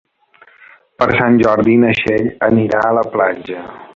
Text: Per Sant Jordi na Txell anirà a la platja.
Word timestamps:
Per 1.01 1.07
Sant 1.19 1.37
Jordi 1.41 1.77
na 1.85 1.93
Txell 2.01 2.27
anirà 2.49 2.83
a 2.87 2.95
la 3.01 3.07
platja. 3.17 3.63